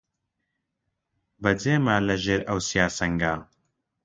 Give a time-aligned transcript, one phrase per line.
[1.41, 3.33] بەجێ ما لە ژێر ئەو سیا سەنگا